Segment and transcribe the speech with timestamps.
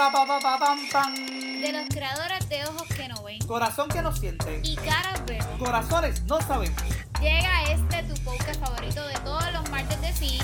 [0.00, 4.62] De los creadores de ojos que no ven Corazón que no siente.
[4.64, 5.58] y caras vemos.
[5.58, 6.82] Corazones no sabemos.
[7.20, 10.38] Llega este tu podcast favorito de todos los martes de sí.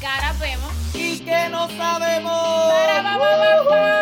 [0.00, 0.72] Caras vemos.
[0.94, 2.72] Y que no sabemos.
[2.72, 3.94] Para, pa, pa, pa, pa.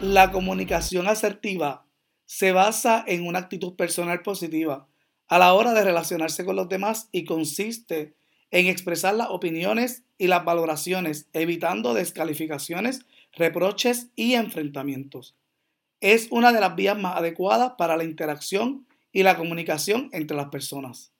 [0.00, 1.86] La comunicación asertiva
[2.26, 4.88] se basa en una actitud personal positiva
[5.28, 8.23] a la hora de relacionarse con los demás y consiste en
[8.62, 15.34] expresar las opiniones y las valoraciones, evitando descalificaciones, reproches y enfrentamientos.
[16.00, 20.48] Es una de las vías más adecuadas para la interacción y la comunicación entre las
[20.48, 21.12] personas.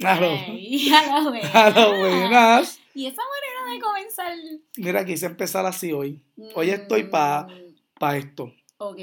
[0.04, 0.16] A.
[1.54, 2.80] A buenas.
[2.94, 4.32] Y esa manera de comenzar.
[4.76, 6.20] Mira, quise empezar así hoy.
[6.54, 8.52] Hoy estoy para Mm, esto.
[8.78, 8.98] Ok.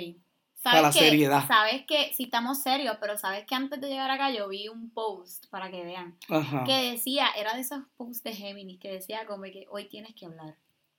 [0.63, 1.47] Pa' la que- seriedad.
[1.47, 4.91] Sabes que, si estamos serios, pero sabes que antes de llegar acá yo vi un
[4.91, 6.15] post para que vean.
[6.29, 6.63] Ajá.
[6.65, 10.25] Que decía, era de esos posts de Géminis, que decía como que hoy tienes que
[10.27, 10.55] hablar,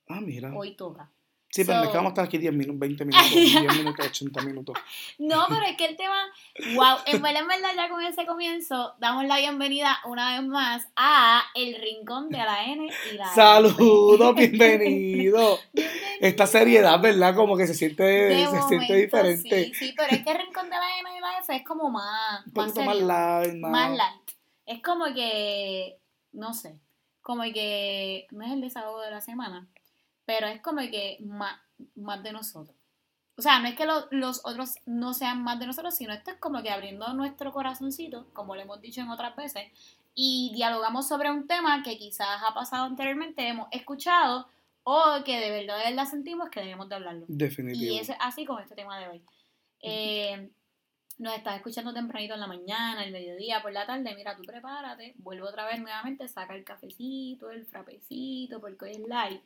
[0.09, 0.53] Ah, mira.
[0.55, 1.11] hoy toca.
[1.55, 4.06] Sí, pero So- es que vamos a estar aquí 10 minutos, 20 minutos, 10 minutos,
[4.06, 4.77] 80 minutos.
[5.19, 6.17] No, pero es que el tema,
[6.75, 10.89] wow, en verdad, en verdad, ya con ese comienzo, damos la bienvenida una vez más
[10.97, 15.58] a El Rincón de la N y la Saludos, bienvenido.
[15.75, 16.03] Bienvenido.
[16.20, 17.34] Esta seriedad, ¿verdad?
[17.34, 19.64] Como que se siente, De se momento, siente diferente.
[19.67, 21.91] Sí, sí, pero es que El Rincón de la N y la F es como
[21.91, 23.70] más, Un más, poquito más serio, light, más...
[23.70, 24.30] más light.
[24.64, 25.98] Es como que,
[26.33, 26.78] no sé,
[27.20, 29.69] como que, no es el desahogo de la semana,
[30.25, 31.59] pero es como que más,
[31.97, 32.77] más de nosotros.
[33.37, 36.31] O sea, no es que lo- los otros no sean más de nosotros, sino esto
[36.31, 39.64] es como que abriendo nuestro corazoncito, como lo hemos dicho en otras veces,
[40.14, 44.47] y dialogamos sobre un tema que quizás ha pasado anteriormente, hemos escuchado,
[44.84, 47.25] o que de verdad, de verdad sentimos que debemos de hablarlo.
[47.29, 47.92] Definitivo.
[47.92, 49.23] Y es así con este tema de hoy.
[49.81, 50.51] Eh,
[51.19, 54.14] nos estás escuchando tempranito en la mañana, el mediodía, por la tarde.
[54.14, 59.01] Mira, tú prepárate, vuelvo otra vez nuevamente, saca el cafecito, el frapecito, porque hoy es
[59.09, 59.42] light.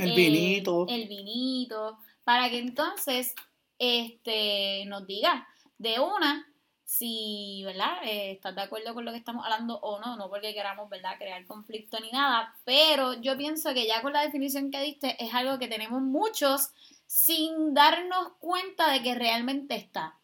[0.00, 0.86] El Eh, vinito.
[0.88, 3.34] El vinito, para que entonces
[3.78, 5.46] este, nos diga
[5.78, 6.46] de una
[6.84, 8.02] si, ¿verdad?
[8.02, 11.16] Eh, estás de acuerdo con lo que estamos hablando o no, no porque queramos, ¿verdad?
[11.18, 15.32] Crear conflicto ni nada, pero yo pienso que ya con la definición que diste es
[15.32, 16.70] algo que tenemos muchos
[17.06, 20.18] sin darnos cuenta de que realmente está.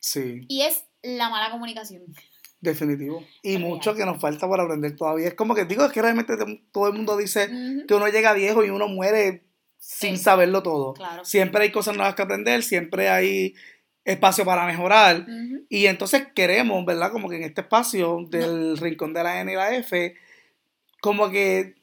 [0.00, 2.02] Sí, Y es la mala comunicación.
[2.60, 3.24] Definitivo.
[3.42, 5.28] Y mucho que nos falta por aprender todavía.
[5.28, 7.48] Es como que digo, es que realmente te- todo el mundo dice
[7.86, 9.44] que uno llega viejo y uno muere
[9.78, 10.24] sin Sí.
[10.24, 10.94] saberlo todo.
[10.94, 11.24] Claro.
[11.24, 13.54] Siempre hay cosas nuevas que aprender, siempre hay
[14.04, 15.26] espacio para mejorar.
[15.68, 17.12] Y entonces queremos, ¿verdad?
[17.12, 20.14] Como que en este espacio del rincón de la N y la F,
[21.00, 21.74] como que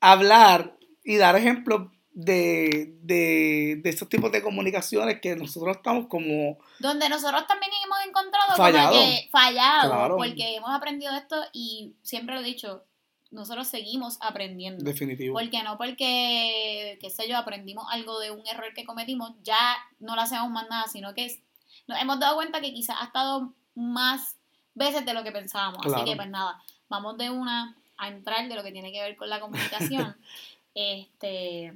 [0.00, 6.58] hablar y dar ejemplos de, de, de estos tipos de comunicaciones que nosotros estamos como...
[6.80, 8.88] Donde nosotros también hemos encontrado Fallado.
[8.88, 10.16] como que fallado, Claro.
[10.16, 12.82] porque hemos aprendido esto y siempre lo he dicho,
[13.30, 14.84] nosotros seguimos aprendiendo.
[14.84, 15.32] Definitivo.
[15.38, 20.16] Porque no porque, qué sé yo, aprendimos algo de un error que cometimos, ya no
[20.16, 21.40] lo hacemos más nada, sino que
[21.86, 24.34] nos hemos dado cuenta que quizás ha estado más
[24.74, 25.82] veces de lo que pensábamos.
[25.82, 25.98] Claro.
[25.98, 29.16] Así que pues nada, vamos de una a entrar de lo que tiene que ver
[29.16, 30.16] con la comunicación.
[30.74, 31.74] este,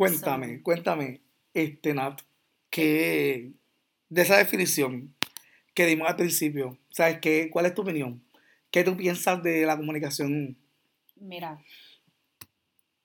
[0.00, 1.20] Cuéntame, So- cuéntame,
[1.52, 2.22] este Nat,
[2.70, 3.52] que
[4.08, 5.14] de esa definición
[5.74, 7.50] que dimos al principio, ¿sabes qué?
[7.52, 8.24] ¿Cuál es tu opinión?
[8.70, 10.56] ¿Qué tú piensas de la comunicación?
[11.16, 11.62] Mira,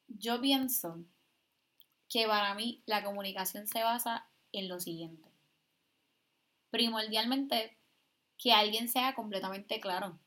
[0.07, 1.03] yo pienso
[2.07, 5.28] que para mí la comunicación se basa en lo siguiente.
[6.69, 7.75] Primordialmente,
[8.38, 10.17] que alguien sea completamente claro,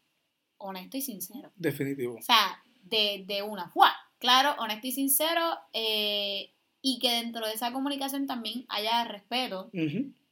[0.58, 1.50] honesto y sincero.
[1.56, 2.16] Definitivo.
[2.16, 3.94] O sea, de, de una, ¡fua!
[4.18, 6.52] Claro, honesto y sincero, eh,
[6.82, 9.70] y que dentro de esa comunicación también haya respeto,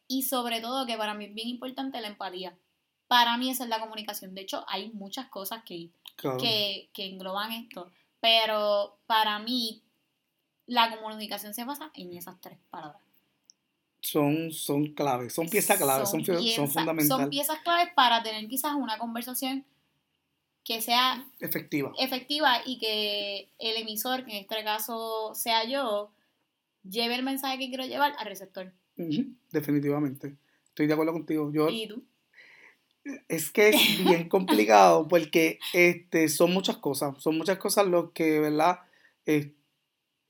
[0.08, 2.56] y sobre todo que para mí es bien importante la empatía.
[3.08, 4.34] Para mí esa es la comunicación.
[4.34, 6.38] De hecho, hay muchas cosas que, claro.
[6.38, 7.90] que, que engloban esto.
[8.20, 9.80] Pero para mí,
[10.66, 13.00] la comunicación se basa en esas tres palabras.
[14.00, 18.46] Son, son claves, son piezas claves, son, son pieza- fundamentales, Son piezas claves para tener
[18.48, 19.64] quizás una conversación
[20.64, 21.92] que sea efectivas.
[21.98, 26.10] efectiva y que el emisor, que en este caso sea yo,
[26.88, 28.72] lleve el mensaje que quiero llevar al receptor.
[29.52, 30.36] Definitivamente.
[30.68, 31.50] Estoy de acuerdo contigo.
[31.52, 32.04] Yo, ¿Y tú?
[33.28, 38.40] es que es bien complicado porque este, son muchas cosas, son muchas cosas lo que,
[38.40, 38.80] ¿verdad?
[39.26, 39.52] Eh,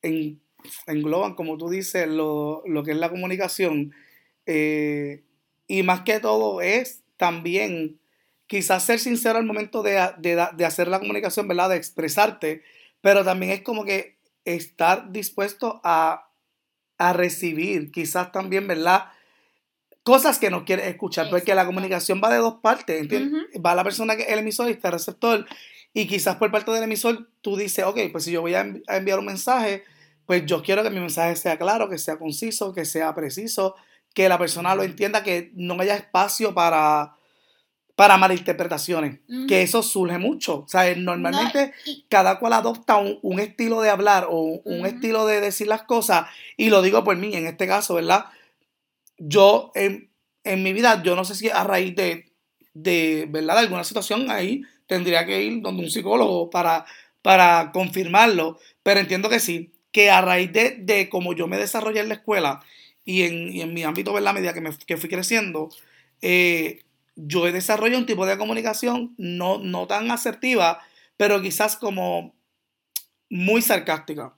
[0.02, 0.40] en-
[0.86, 3.94] engloban, como tú dices, lo, lo que es la comunicación.
[4.46, 5.22] eh,
[5.68, 7.98] y más que todo es también
[8.46, 11.70] quizás ser sincero al momento de, de, de hacer la comunicación, ¿verdad?
[11.70, 12.62] De expresarte,
[13.00, 16.30] pero también es como que estar dispuesto a,
[16.98, 19.06] a recibir, quizás también, ¿verdad?
[20.02, 23.44] Cosas que no quieres escuchar, porque la comunicación va de dos partes, ¿entiendes?
[23.64, 25.46] Va la persona que el emisor y está el receptor,
[25.92, 29.18] Y quizás por parte del emisor tú dices, ok, pues si yo voy a enviar
[29.18, 29.82] un mensaje,
[30.26, 33.74] pues yo quiero que mi mensaje sea claro, que sea conciso, que sea preciso,
[34.12, 37.16] que la persona lo entienda, que no haya espacio para,
[37.96, 40.60] para malinterpretaciones, que eso surge mucho.
[40.60, 41.72] O sea, normalmente
[42.10, 46.28] cada cual adopta un, estilo de hablar o un estilo de decir las cosas,
[46.58, 48.26] y lo digo por mí, en este caso, ¿verdad?
[49.16, 50.10] Yo, en,
[50.62, 52.30] mi vida, yo no sé si a raíz de,
[52.74, 53.54] de, ¿verdad?
[53.54, 56.84] De alguna situación ahí tendría que ir donde un psicólogo para,
[57.22, 62.00] para confirmarlo, pero entiendo que sí, que a raíz de, de cómo yo me desarrollé
[62.00, 62.62] en la escuela
[63.06, 64.30] y en, mi ámbito, ¿verdad?
[64.30, 65.70] A medida que, me, que fui creciendo,
[66.20, 66.82] eh,
[67.16, 70.80] yo he desarrollado un tipo de comunicación no, no tan asertiva,
[71.16, 72.34] pero quizás como
[73.28, 74.34] muy sarcástica.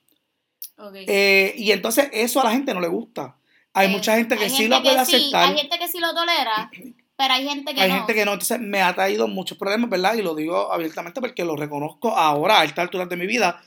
[0.94, 3.36] Eh, y entonces eso a la gente no le gusta.
[3.74, 5.50] Hay mucha gente que sí lo puede aceptar.
[5.50, 6.70] Hay gente que sí lo tolera,
[7.16, 7.94] pero hay gente que hay no.
[7.94, 8.32] Hay gente que no.
[8.32, 10.14] Entonces me ha traído muchos problemas, ¿verdad?
[10.14, 13.60] Y lo digo abiertamente porque lo reconozco ahora, a esta altura de mi vida,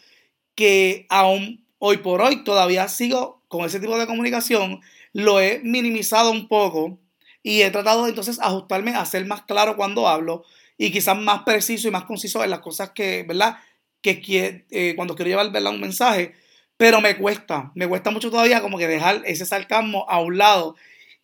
[0.56, 4.82] que aún hoy por hoy todavía sigo con ese tipo de comunicación.
[5.14, 6.98] Lo he minimizado un poco
[7.44, 10.44] y he tratado entonces ajustarme a ser más claro cuando hablo
[10.78, 13.58] y quizás más preciso y más conciso en las cosas que, ¿verdad?
[14.02, 15.74] Que, eh, cuando quiero llevar ¿verdad?
[15.74, 16.34] un mensaje,
[16.78, 20.76] pero me cuesta, me cuesta mucho todavía como que dejar ese sarcasmo a un lado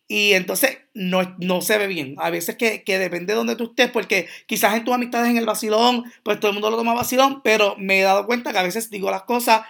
[0.06, 2.14] y entonces no, no se ve bien.
[2.18, 5.36] A veces que, que, depende de donde tú estés, porque quizás en tus amistades en
[5.36, 8.58] el vacilón, pues todo el mundo lo toma vacilón, pero me he dado cuenta que
[8.58, 9.62] a veces digo las cosas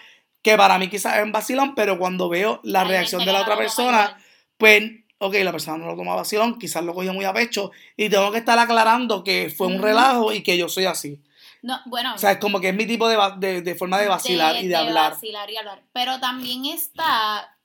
[0.42, 3.56] que para mí quizás es un vacilón, pero cuando veo la reacción de la otra
[3.56, 4.16] persona,
[4.58, 4.82] pues
[5.18, 8.30] ok, la persona no lo toma vacilón, quizás lo cogió muy a pecho y tengo
[8.32, 11.20] que estar aclarando que fue un relajo y que yo soy así.
[11.62, 12.14] No, bueno.
[12.14, 14.76] O sea, es como que es mi tipo de, de, forma de vacilar y de,
[14.76, 15.12] hablar.
[15.12, 15.82] Vacilar y hablar.
[15.92, 17.56] Pero también está,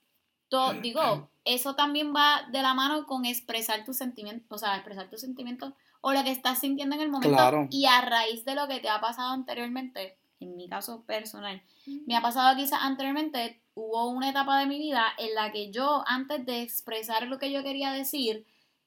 [0.48, 5.08] todo, digo, eso también va de la mano con expresar tus sentimientos, o sea, expresar
[5.08, 7.68] tus sentimientos o lo que estás sintiendo en el momento.
[7.70, 11.62] Y a raíz de lo que te ha pasado anteriormente, en mi caso personal,
[12.06, 16.04] me ha pasado quizás anteriormente, hubo una etapa de mi vida en la que yo,
[16.06, 18.46] antes de expresar lo que yo quería decir,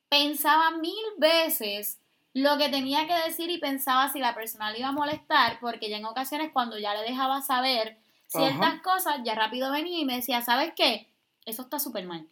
[0.09, 1.99] pensaba mil veces
[2.33, 5.89] lo que tenía que decir y pensaba si la persona le iba a molestar, porque
[5.89, 7.97] ya en ocasiones cuando ya le dejaba saber
[8.27, 11.07] ciertas cosas, ya rápido venía y me decía, ¿sabes qué?
[11.45, 12.27] Eso está súper mal.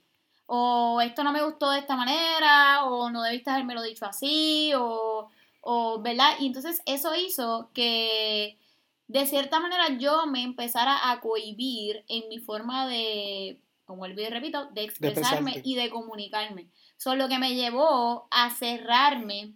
[0.46, 4.72] O esto no me gustó de esta manera, o no debiste haberme lo dicho así,
[4.76, 5.30] o,
[5.62, 6.36] o, ¿verdad?
[6.40, 8.60] Y entonces eso hizo que
[9.08, 14.28] de cierta manera yo me empezara a cohibir en mi forma de, como el y
[14.30, 16.68] repito, de expresarme y de comunicarme.
[16.98, 19.54] Eso lo que me llevó a cerrarme,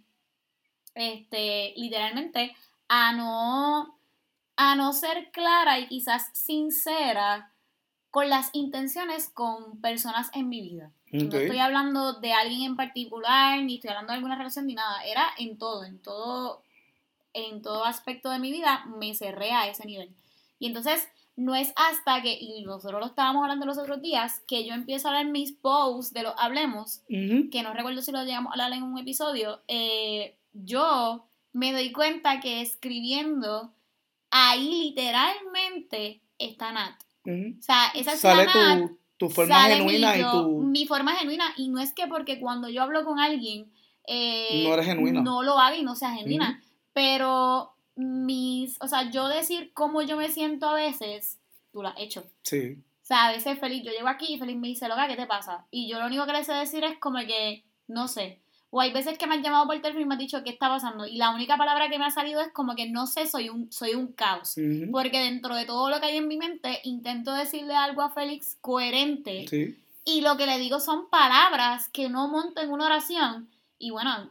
[0.94, 2.54] este, literalmente,
[2.88, 3.98] a no,
[4.56, 7.52] a no ser clara y quizás sincera
[8.10, 10.92] con las intenciones con personas en mi vida.
[11.12, 15.02] No estoy hablando de alguien en particular, ni estoy hablando de alguna relación, ni nada.
[15.04, 16.62] Era en todo, en todo
[17.32, 20.10] en todo aspecto de mi vida me cerré a ese nivel.
[20.58, 24.66] Y entonces no es hasta que, y nosotros lo estábamos hablando los otros días, que
[24.66, 28.50] yo empiezo a leer mis posts de los Hablemos, que no recuerdo si lo llegamos
[28.50, 33.72] a hablar en un episodio, eh, yo me doy cuenta que escribiendo
[34.30, 37.00] ahí literalmente está Nat.
[37.26, 40.60] O sea, esa es sale tu, tu, forma genuina y tu...
[40.62, 43.70] Mi forma genuina, y no es que porque cuando yo hablo con alguien...
[44.06, 45.22] Eh, no eres genuina.
[45.22, 46.62] No lo haga y no sea genuina.
[46.92, 51.38] Pero mis, o sea, yo decir cómo yo me siento a veces,
[51.72, 52.24] tú lo has hecho.
[52.42, 52.78] Sí.
[53.02, 55.26] O sea, a veces feliz, yo llego aquí y feliz me dice, loca, ¿qué te
[55.26, 55.66] pasa?
[55.70, 58.40] Y yo lo único que le sé decir es como que, no sé.
[58.72, 60.68] O hay veces que me han llamado por teléfono y me han dicho, ¿qué está
[60.68, 61.04] pasando?
[61.04, 63.70] Y la única palabra que me ha salido es como que no sé, soy un,
[63.72, 64.54] soy un caos.
[64.92, 68.56] Porque dentro de todo lo que hay en mi mente, intento decirle algo a Félix
[68.60, 69.46] coherente.
[69.48, 69.76] Sí.
[70.04, 73.50] Y lo que le digo son palabras que no monto en una oración.
[73.76, 74.30] Y bueno,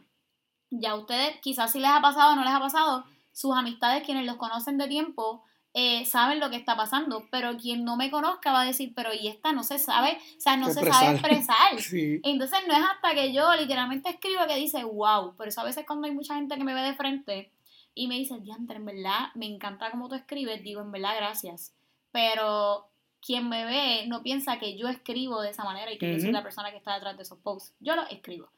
[0.70, 4.26] ya ustedes, quizás si les ha pasado o no les ha pasado, sus amistades, quienes
[4.26, 8.52] los conocen de tiempo, eh, saben lo que está pasando, pero quien no me conozca
[8.52, 11.72] va a decir, pero y esta no se sabe, o sea, no se sabe expresar.
[12.24, 15.84] Entonces no es hasta que yo literalmente escribo que dice, wow, por eso a veces
[15.86, 17.52] cuando hay mucha gente que me ve de frente
[17.94, 21.72] y me dice, diantre, en verdad, me encanta cómo tú escribes, digo, en verdad, gracias.
[22.10, 22.88] Pero
[23.20, 26.32] quien me ve no piensa que yo escribo de esa manera y que yo soy
[26.32, 27.74] la persona que está detrás de esos posts.
[27.78, 28.50] Yo lo escribo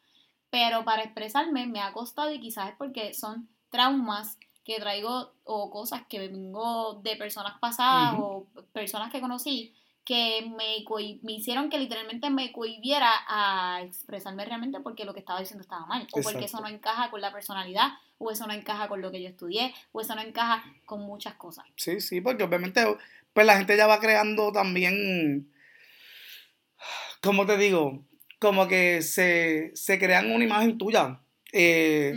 [0.52, 5.70] pero para expresarme me ha costado y quizás es porque son traumas que traigo o
[5.70, 10.84] cosas que vengo de personas pasadas o personas que conocí que me,
[11.22, 15.86] me, hicieron que literalmente me cohibiera a expresarme realmente porque lo que estaba diciendo estaba
[15.86, 19.12] mal, o porque eso no encaja con la personalidad, o eso no encaja con lo
[19.12, 21.64] que yo estudié, o eso no encaja con muchas cosas.
[21.76, 22.84] Sí, sí, porque obviamente
[23.32, 25.48] pues la gente ya va creando también,
[27.22, 28.04] ¿cómo te digo?
[28.42, 31.20] Como que se, crean una imagen tuya.
[31.52, 32.12] Eh,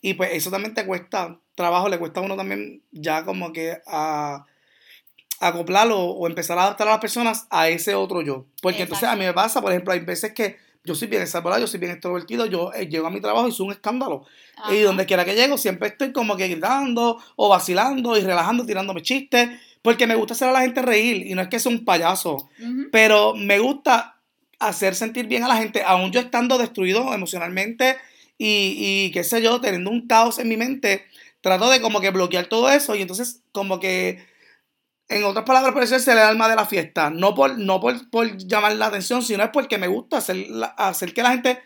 [0.00, 3.78] y pues eso también te cuesta trabajo le cuesta a uno también ya como que
[3.86, 4.44] a
[5.40, 8.46] acoplarlo o empezar a adaptar a las personas a ese otro yo.
[8.62, 11.62] Porque entonces a mí me pasa, por ejemplo, hay veces que yo soy bien desarrollado,
[11.62, 14.24] yo soy bien extrovertido, yo eh, llego a mi trabajo y soy un escándalo.
[14.70, 19.02] Y donde quiera que llego, siempre estoy como que gritando o vacilando y relajando, tirándome
[19.02, 19.50] chistes,
[19.82, 22.48] porque me gusta hacer a la gente reír y no es que sea un payaso,
[22.92, 24.15] pero me gusta
[24.58, 27.96] hacer sentir bien a la gente, aún yo estando destruido emocionalmente
[28.38, 31.04] y, y qué sé yo, teniendo un caos en mi mente,
[31.40, 34.24] trato de como que bloquear todo eso y entonces como que
[35.08, 37.10] en otras palabras, por eso es el alma de la fiesta.
[37.10, 40.46] No por, no por, por llamar la atención, sino es porque me gusta hacer,
[40.76, 41.60] hacer que la gente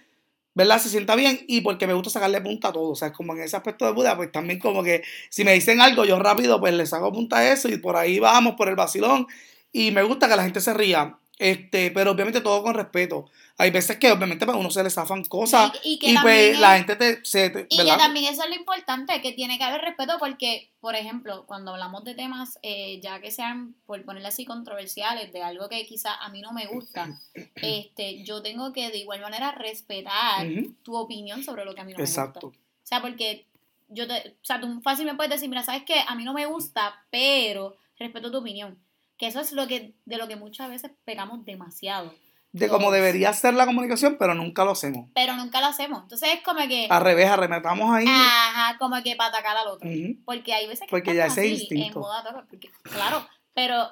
[0.54, 0.78] ¿verdad?
[0.78, 2.90] se sienta bien y porque me gusta sacarle punta a todo.
[2.90, 5.54] O sea, es como en ese aspecto de Buda, pues también como que si me
[5.54, 8.68] dicen algo, yo rápido pues le saco punta a eso y por ahí vamos, por
[8.68, 9.26] el vacilón.
[9.72, 11.18] Y me gusta que la gente se ría.
[11.40, 13.30] Este, pero obviamente todo con respeto.
[13.56, 17.24] Hay veces que obviamente para uno se le zafan cosas y, pues la gente te...
[17.24, 20.94] Se, y que también eso es lo importante, que tiene que haber respeto porque, por
[20.96, 25.70] ejemplo, cuando hablamos de temas, eh, ya que sean, por ponerle así, controversiales, de algo
[25.70, 27.18] que quizá a mí no me gusta,
[27.54, 30.46] este, yo tengo que de igual manera respetar
[30.82, 32.38] tu opinión sobre lo que a mí no me gusta.
[32.38, 33.46] O sea, porque
[33.88, 36.04] yo te, o sea, tú fácil me puedes decir, mira, ¿sabes qué?
[36.06, 38.78] A mí no me gusta, pero respeto tu opinión.
[39.20, 42.14] Que eso es lo que, de lo que muchas veces pegamos demasiado.
[42.52, 45.10] De cómo debería ser la comunicación, pero nunca lo hacemos.
[45.14, 46.04] Pero nunca lo hacemos.
[46.04, 46.86] Entonces es como que.
[46.88, 48.06] Al revés, arremetamos ahí.
[48.08, 49.90] Ajá, como que para atacar al otro.
[50.24, 50.90] Porque hay veces que.
[50.90, 52.02] Porque ya ese instinto.
[52.48, 53.90] porque, claro, pero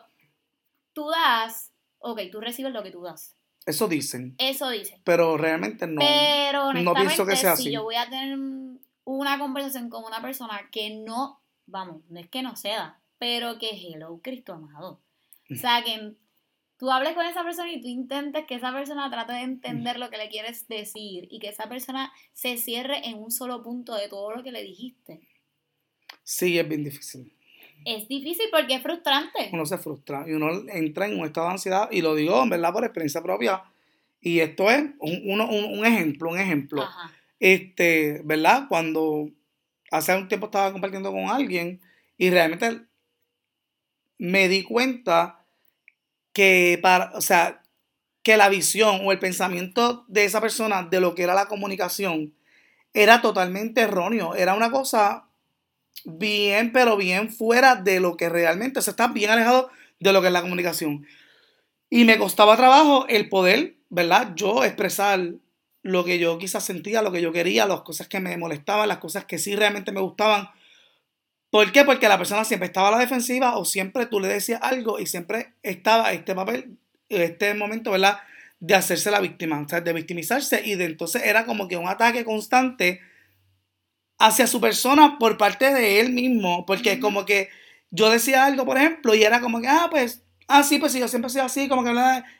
[0.95, 1.73] tú das.
[1.99, 3.37] Ok, tú recibes lo que tú das.
[3.67, 4.35] Eso dicen.
[4.39, 5.03] Eso dicen.
[5.05, 6.01] Pero realmente no.
[6.01, 7.65] Pero no pienso que sea así.
[7.65, 8.39] Si yo voy a tener
[9.05, 11.43] una conversación con una persona que no.
[11.67, 15.03] Vamos, no es que no ceda, pero que hello, Cristo amado
[15.51, 16.15] o sea, que
[16.79, 20.11] tú hables con esa persona y tú intentes que esa persona trate de entender lo
[20.11, 24.09] que le quieres decir y que esa persona se cierre en un solo punto de
[24.09, 25.21] todo lo que le dijiste.
[26.23, 27.33] Sí, es bien difícil.
[27.85, 29.51] Es difícil porque es frustrante.
[29.53, 32.51] Uno se frustra y uno entra en un estado de ansiedad y lo digo, en
[32.51, 33.63] verdad, por experiencia propia.
[34.21, 36.85] Y esto es un, un ejemplo, un ejemplo.
[37.41, 38.67] Este, ¿verdad?
[38.69, 39.31] Cuando
[39.91, 41.81] hace un tiempo estaba compartiendo con alguien
[42.17, 42.83] y realmente
[44.19, 45.38] me di cuenta
[46.39, 47.63] que para, o sea,
[48.23, 52.33] que la visión o el pensamiento de esa persona de lo que era la comunicación
[52.95, 54.37] era totalmente erróneo.
[54.37, 55.27] Era una cosa
[56.05, 59.69] bien, pero bien fuera de lo que realmente, se está bien alejado
[59.99, 61.09] de lo que es la comunicación.
[61.91, 64.31] Y me costaba trabajo el poder, ¿verdad?
[64.37, 65.33] Yo expresar
[65.83, 68.99] lo que yo quizás sentía, lo que yo quería, las cosas que me molestaban, las
[68.99, 70.51] cosas que sí realmente me gustaban,
[71.51, 71.85] ¿Por qué?
[71.85, 75.07] Porque la persona siempre estaba a la defensiva o siempre tú le decías algo y
[75.07, 76.77] siempre estaba este papel,
[77.09, 78.19] este momento, ¿verdad?
[78.61, 81.89] De hacerse la víctima, o sea, de victimizarse y de entonces era como que un
[81.89, 83.01] ataque constante
[84.19, 87.49] hacia su persona por parte de él mismo, porque como que
[87.91, 90.99] yo decía algo, por ejemplo, y era como que, ah, pues, ah, sí, pues sí,
[90.99, 91.91] yo siempre he sido así, como que,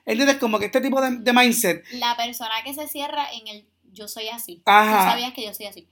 [0.05, 0.37] ¿entiendes?
[0.37, 1.85] Como que este tipo de, de mindset.
[1.93, 4.63] La persona que se cierra en el yo soy así.
[4.65, 5.05] Ajá.
[5.05, 5.89] Tú sabías que yo soy así.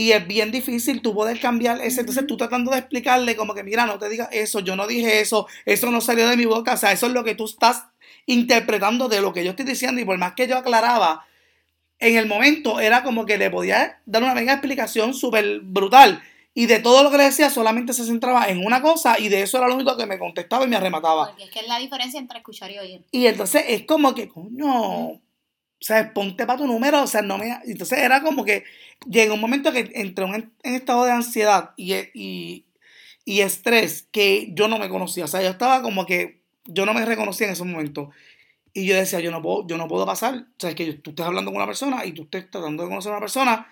[0.00, 2.00] Y es bien difícil tú poder cambiar ese.
[2.00, 5.20] Entonces tú tratando de explicarle como que, mira, no te digas eso, yo no dije
[5.20, 6.72] eso, eso no salió de mi boca.
[6.72, 7.84] O sea, eso es lo que tú estás
[8.24, 10.00] interpretando de lo que yo estoy diciendo.
[10.00, 11.26] Y por más que yo aclaraba,
[11.98, 16.22] en el momento era como que le podía dar una mega explicación súper brutal.
[16.54, 19.42] Y de todo lo que le decía solamente se centraba en una cosa y de
[19.42, 21.26] eso era lo único que me contestaba y me arremataba.
[21.26, 23.04] Porque es que es la diferencia entre escuchar y oír.
[23.10, 25.20] Y entonces es como que, coño,
[25.84, 27.58] sea, ponte para tu número, o sea, no me...
[27.64, 28.64] Entonces era como que
[29.08, 32.66] llegó un momento que entré en, estado de ansiedad y, y,
[33.24, 36.94] y, estrés que yo no me conocía, o sea, yo estaba como que yo no
[36.94, 38.10] me reconocía en ese momento.
[38.72, 41.10] Y yo decía, yo no puedo, yo no puedo pasar, o sea, es que tú
[41.10, 43.66] estés hablando con una persona y tú estés tratando de conocer a una persona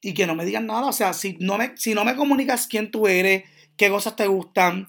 [0.00, 2.66] y que no me digan nada, o sea, si no me, si no me comunicas
[2.66, 3.44] quién tú eres,
[3.76, 4.88] qué cosas te gustan,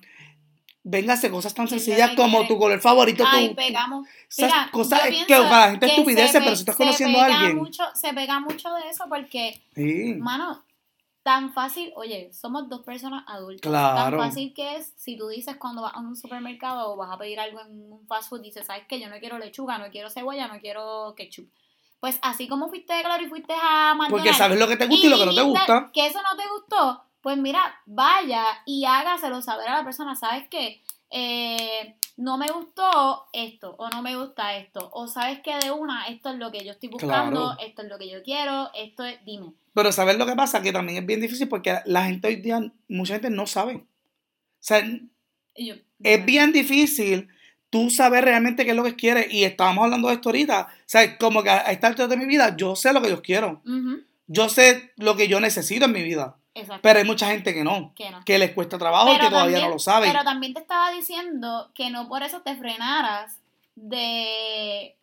[0.83, 3.23] Véngase cosas tan sencillas como tu color favorito.
[3.27, 4.07] Ay, pegamos.
[4.37, 7.57] Mira, cosas que para la gente estupideces, pero si estás conociendo a alguien.
[7.57, 10.15] Mucho, se pega mucho de eso porque, sí.
[10.15, 10.63] mano,
[11.21, 13.69] tan fácil, oye, somos dos personas adultas.
[13.69, 14.17] Claro.
[14.17, 17.17] Tan fácil que es, si tú dices cuando vas a un supermercado o vas a
[17.19, 18.99] pedir algo en un fast food, dices, ¿sabes qué?
[18.99, 21.47] Yo no quiero lechuga, no quiero cebolla, no quiero ketchup.
[21.99, 24.09] Pues así como fuiste de claro y fuiste a McDonald's.
[24.09, 25.91] Porque sabes lo que te gusta y, lo que no te gusta.
[25.93, 30.47] Que eso no te gustó pues mira, vaya y hágaselo saber a la persona, ¿sabes
[30.49, 30.81] qué?
[31.09, 36.07] Eh, no me gustó esto o no me gusta esto o sabes que de una
[36.07, 39.17] esto es lo que yo estoy buscando esto es lo que yo quiero esto es
[39.25, 39.51] dime.
[39.73, 42.61] Pero sabes lo que pasa que también es bien difícil porque la gente hoy día
[42.87, 43.75] mucha gente no sabe.
[43.75, 43.85] O
[44.59, 44.81] sea
[45.55, 47.27] es bien difícil
[47.69, 50.83] tú saber realmente qué es lo que quieres y estábamos hablando de esto ahorita o
[50.85, 53.61] sea como que a esta altura de mi vida yo sé lo que yo quiero.
[54.27, 56.81] Yo sé lo que yo necesito en mi vida Exacto.
[56.83, 58.23] Pero hay mucha gente que no, Que no.
[58.25, 60.11] que les cuesta trabajo y que todavía también- no lo saben.
[60.11, 63.39] Pero también te estaba diciendo que no por eso te frenaras
[63.75, 64.97] de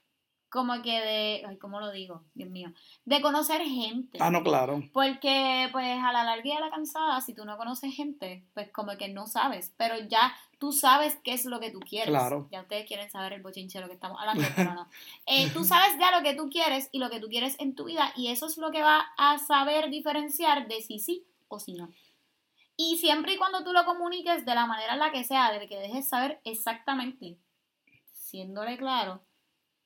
[0.51, 2.23] como que de, ay, ¿cómo lo digo?
[2.33, 2.73] Dios mío,
[3.05, 4.17] de conocer gente.
[4.19, 4.83] Ah, no, claro.
[4.95, 8.71] Porque, pues, a la larga y a la cansada, si tú no conoces gente, pues
[8.73, 9.75] como que no sabes.
[9.77, 12.09] Pero ya tú sabes qué es lo que tú quieres.
[12.09, 12.49] Claro.
[12.51, 14.89] Ya ustedes quieren saber el bochinche de lo que estamos hablando, pero no.
[15.27, 17.85] Eh, tú sabes ya lo que tú quieres y lo que tú quieres en tu
[17.85, 21.75] vida, y eso es lo que va a saber diferenciar de si sí o si
[21.75, 21.91] no.
[22.77, 25.67] Y siempre y cuando tú lo comuniques de la manera en la que sea, de
[25.67, 27.39] que dejes saber exactamente,
[28.13, 29.25] siéndole claro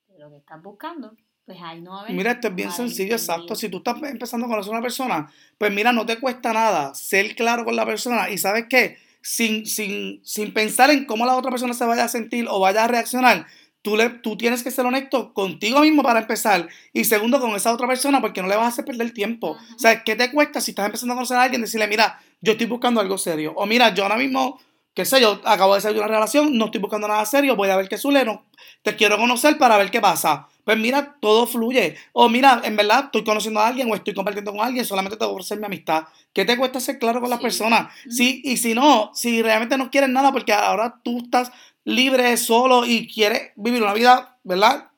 [0.09, 1.17] de lo que estás buscando,
[1.47, 2.15] pues ahí no va a haber.
[2.15, 3.55] Mira, esto es bien sencillo, exacto.
[3.55, 6.95] Si tú estás empezando a conocer a una persona, pues mira, no te cuesta nada
[6.95, 11.37] ser claro con la persona y sabes qué, sin, sin, sin pensar en cómo la
[11.37, 13.47] otra persona se vaya a sentir o vaya a reaccionar,
[13.83, 17.73] tú, le, tú tienes que ser honesto contigo mismo para empezar y segundo con esa
[17.73, 19.53] otra persona porque no le vas a hacer perder tiempo.
[19.53, 19.75] Ujú.
[19.77, 21.61] O sea, ¿qué te cuesta si estás empezando a conocer a alguien?
[21.61, 23.53] Decirle, mira, yo estoy buscando algo serio.
[23.57, 24.61] O mira, yo ahora mismo,
[24.95, 27.69] qué sé yo, acabo de salir de una relación, no estoy buscando nada serio, voy
[27.71, 28.45] a ver qué suele, no,
[28.83, 30.49] te quiero conocer para ver qué pasa.
[30.65, 31.97] Pues mira, todo fluye.
[32.13, 35.25] O mira, en verdad estoy conociendo a alguien o estoy compartiendo con alguien, solamente te
[35.25, 36.05] voy a ofrecer mi amistad.
[36.33, 37.93] ¿Qué te cuesta ser claro con las personas?
[38.09, 41.51] Sí, y si no, si realmente no quieres nada porque ahora tú estás
[41.85, 44.89] libre, solo y quieres vivir una vida, ¿verdad?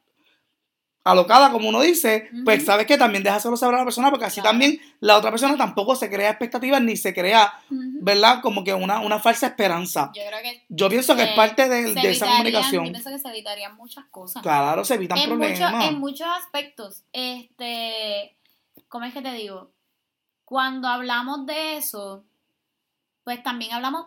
[1.07, 4.41] Alocada, como uno dice, pues sabes que también déjaselo saber a la persona porque así
[4.41, 4.53] Claro.
[4.53, 7.53] también la otra persona tampoco se crea expectativas ni se crea.
[7.69, 8.41] ¿verdad?
[8.41, 10.11] Como que una, una falsa esperanza.
[10.15, 12.87] Yo creo que Yo pienso que es parte de, de esa comunicación.
[12.87, 14.43] Yo pienso que se evitarían muchas cosas.
[14.43, 15.85] Claro, se evitan en, problemas.
[15.89, 18.35] en muchos aspectos, este,
[18.89, 19.73] ¿cómo es que te digo?
[20.47, 22.25] Cuando hablamos de eso,
[23.25, 24.07] pues también hablamos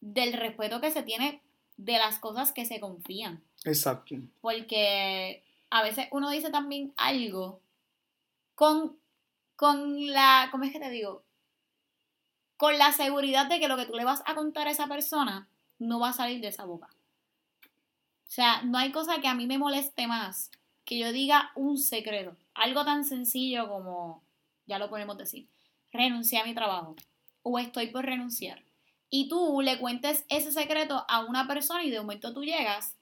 [0.00, 1.42] del respeto que se tiene
[1.84, 3.42] de las cosas que se confían.
[3.64, 4.16] Exacto.
[4.40, 7.60] Porque a veces uno dice también algo
[8.54, 8.96] con,
[9.56, 11.24] con la, ¿cómo es que te digo?
[12.56, 15.48] Con la seguridad de que lo que tú le vas a contar a esa persona
[15.78, 16.88] no va a salir de esa boca.
[17.64, 20.50] O sea, no hay cosa que a mí me moleste más
[20.84, 22.36] que yo diga un secreto.
[22.54, 24.22] Algo tan sencillo como,
[24.66, 25.48] ya lo podemos decir,
[25.92, 26.96] renuncié a mi trabajo
[27.42, 28.62] o estoy por renunciar.
[29.14, 32.96] Y tú le cuentes ese secreto a una persona y de momento tú llegas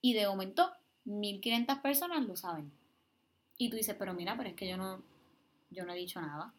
[0.00, 0.72] y de momento
[1.04, 2.72] 1500 personas lo saben.
[3.58, 5.02] Y tú dices, pero mira, pero es que yo no,
[5.68, 6.54] yo no he dicho nada.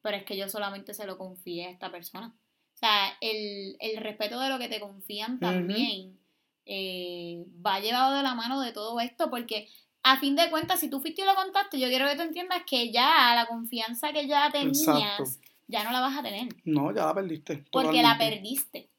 [0.00, 2.34] Pero es que yo solamente se lo confié a esta persona.
[2.74, 6.18] O sea, el, el respeto de lo que te confían también
[6.64, 9.68] eh, va llevado de la mano de todo esto, porque
[10.02, 12.62] a fin de cuentas, si tú fuiste y lo contaste, yo quiero que tú entiendas
[12.66, 15.49] que ya la confianza que ya tenías, Exacto.
[15.70, 17.64] Ya no la vas a tener, No, ya la perdiste.
[17.70, 18.90] porque la perdiste.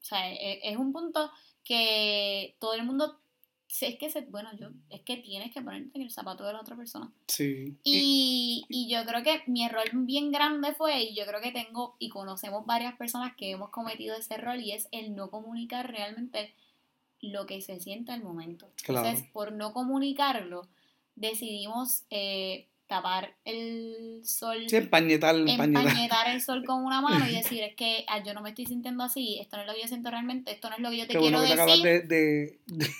[0.00, 1.30] O sea, e- es, un punto
[1.64, 3.20] que todo el mundo,
[3.80, 6.60] es que, se, bueno, yo, es que tienes que ponerte en el zapato de la
[6.60, 7.12] otra persona.
[7.28, 7.78] Sí.
[7.84, 11.96] Y, y yo creo que mi error bien grande fue, y yo creo que tengo
[11.98, 16.54] y conocemos varias personas que hemos cometido ese error, y es el no comunicar realmente
[17.20, 18.70] lo que se siente al momento.
[18.82, 19.06] Claro.
[19.06, 20.68] Entonces, por no comunicarlo,
[21.14, 25.86] decidimos eh, tapar el sol, Sí, empañetar, empañetar.
[25.86, 28.66] empañetar el sol con una mano y decir, es que ah, yo no me estoy
[28.66, 30.96] sintiendo así, esto no es lo que yo siento realmente, esto no es lo que
[30.98, 32.06] yo te Qué quiero bueno que te acabas decir.
[32.06, 32.90] de, de, de-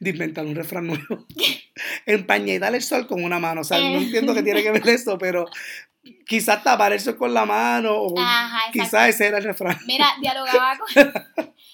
[0.00, 1.26] de inventar un refrán nuevo.
[2.06, 3.60] Empañetar el sol con una mano.
[3.60, 5.44] O sea, no entiendo qué tiene que ver eso, pero
[6.26, 9.76] quizás tapar el sol con la mano o Ajá, quizás ese era el refrán.
[9.86, 11.14] Mira, dialogaba con,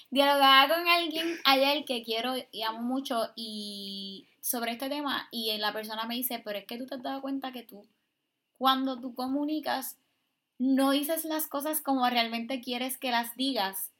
[0.09, 5.73] dialogaba con alguien ayer que quiero y amo mucho y sobre este tema y la
[5.73, 7.87] persona me dice, pero es que tú te has dado cuenta que tú,
[8.57, 9.97] cuando tú comunicas,
[10.59, 13.91] no dices las cosas como realmente quieres que las digas.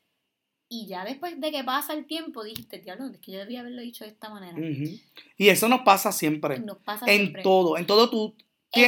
[0.70, 3.82] Y ya después de que pasa el tiempo, dijiste, diablo, es que yo debía haberlo
[3.82, 4.58] dicho de esta manera.
[5.38, 6.60] Y eso nos pasa siempre.
[6.60, 7.44] Nos pasa en siempre.
[7.44, 8.36] todo, en todo tú,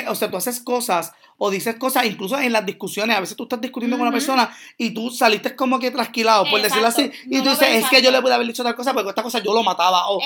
[0.07, 3.43] o sea, tú haces cosas o dices cosas, incluso en las discusiones, a veces tú
[3.43, 7.37] estás discutiendo con una persona y tú saliste como que trasquilado, por decirlo así, y
[7.37, 9.39] No tú dices, es que yo le pude haber dicho tal cosa, porque esta cosa
[9.39, 10.19] yo lo mataba, o,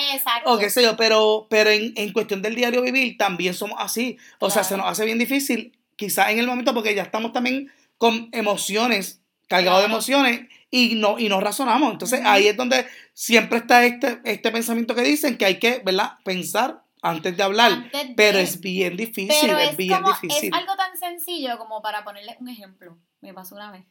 [0.44, 4.16] o qué sé yo, pero, pero en, en cuestión del diario vivir también somos así,
[4.38, 7.72] o sea, se nos hace bien difícil, quizás en el momento, porque ya estamos también
[7.96, 13.58] con emociones, cargados de emociones, y no, y no razonamos, entonces ahí es donde siempre
[13.58, 17.72] está este, este pensamiento que dicen que hay que, ¿verdad?, pensar antes de hablar.
[17.72, 20.48] Antes de- Pero es bien difícil, Pero es, es, bien como, difícil.
[20.48, 22.98] es algo tan sencillo como para ponerle un ejemplo.
[23.20, 23.84] Me pasó una vez.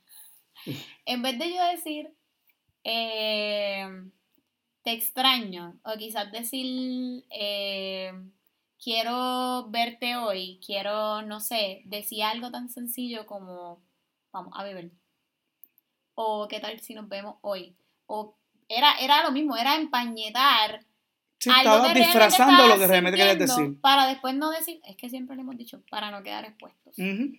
[1.06, 2.14] En vez de yo decir,
[2.84, 3.88] eh,
[4.84, 8.12] te extraño, o quizás decir, eh,
[8.82, 13.84] quiero verte hoy, quiero, no sé, decir algo tan sencillo como,
[14.32, 14.92] vamos a beber.
[16.16, 17.76] O qué tal si nos vemos hoy.
[18.08, 18.36] O
[18.70, 20.86] era, era lo mismo, era empañetar
[21.40, 23.80] Sí, estabas disfrazando lo que realmente querías decir.
[23.82, 26.98] Para después no decir, es que siempre le hemos dicho, para no quedar expuestos.
[26.98, 27.38] Ujú.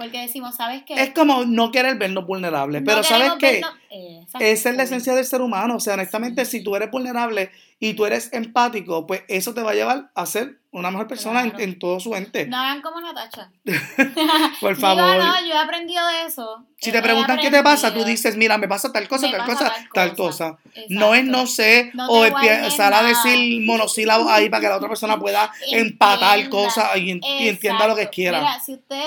[0.00, 0.94] Porque decimos, ¿sabes qué?
[0.94, 2.80] Es como no querer vernos vulnerables.
[2.82, 3.60] No pero ¿sabes qué?
[3.90, 4.24] eh.
[4.38, 5.76] Esa es la esencia del ser humano.
[5.76, 9.72] O sea, honestamente, si tú eres vulnerable y tú eres empático, pues eso te va
[9.72, 11.64] a llevar a ser una mejor persona en, Claro.
[11.64, 12.46] en todo su ente.
[12.46, 13.50] No hagan como Natacha.
[14.60, 15.16] Por Digo, favor.
[15.18, 16.64] no, yo he aprendido de eso.
[16.78, 19.74] Si te preguntan qué te pasa, tú dices, mira, me pasa tal cosa, tal cosa,
[19.92, 20.58] tal cosa.
[20.88, 24.88] No es no sé, No o empezar a decir monosílabos ahí para que la otra
[24.88, 28.38] persona pueda empatar cosas y, en- y entienda lo que quiera.
[28.40, 29.02] Mira, si usted.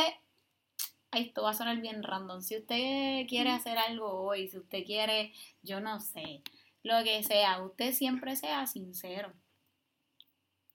[1.15, 2.41] Esto va a sonar bien random.
[2.41, 6.41] Si usted quiere hacer algo hoy, si usted quiere, yo no sé,
[6.83, 9.33] lo que sea, usted siempre sea sincero.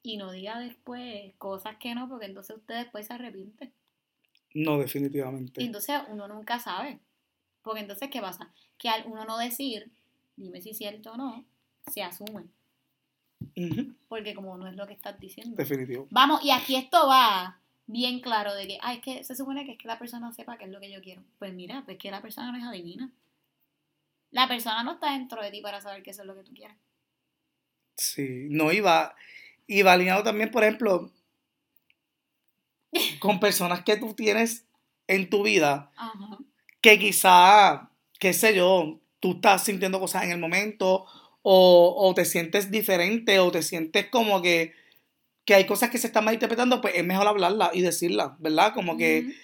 [0.03, 3.73] Y no diga después cosas que no, porque entonces usted después se arrepiente.
[4.55, 5.63] No, Y definitivamente.
[5.63, 7.01] entonces uno nunca sabe.
[7.63, 8.53] Porque entonces, ¿qué pasa?
[8.79, 9.91] Que al uno no decir,
[10.37, 11.45] dime si es cierto o no,
[11.87, 12.47] se asume.
[14.09, 15.57] Porque como no es lo que estás diciendo.
[15.57, 16.07] Definitivo.
[16.11, 19.73] Vamos, y aquí esto va bien claro de que, ay, es que se supone que
[19.73, 21.23] es que la persona sepa qué es lo que yo quiero.
[21.39, 23.11] Pues mira, pues que la persona no es adivina.
[24.31, 26.77] La persona no está dentro de ti para saber qué es lo que tú quieres.
[27.97, 29.17] Sí, no iba.
[29.67, 31.11] Y va alineado también, por ejemplo,
[33.21, 34.67] con personas que tú tienes
[35.07, 36.39] en tu vida Ajá.
[36.83, 41.07] que quizá, qué sé yo, tú estás sintiendo cosas en el momento
[41.43, 44.75] o, o te sientes diferente o te sientes como que,
[45.49, 48.75] que hay cosas que se están malinterpretando, pues es mejor hablarla y decirla, ¿verdad?
[48.75, 49.35] Como que,